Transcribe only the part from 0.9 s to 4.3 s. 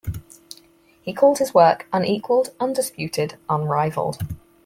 He called his work unequaled, undisputed, unrivaled.